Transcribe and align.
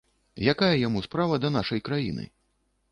Якая 0.53 0.71
яму 0.87 1.03
справа 1.09 1.41
да 1.45 1.55
нашай 1.59 1.87
краіны? 1.91 2.23